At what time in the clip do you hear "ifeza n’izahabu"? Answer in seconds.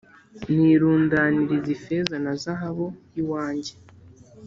1.77-2.85